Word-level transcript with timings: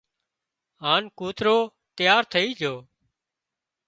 هانَ 0.83 1.01
ڪوترو 1.19 1.55
تيار 1.97 2.21
ٿئي 2.31 2.49
جھو 2.59 2.73